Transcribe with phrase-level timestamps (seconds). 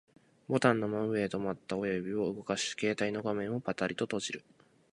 [0.47, 4.43] ボタンの真上で止まった親指を動かし、携帯の画面をパタリと閉じる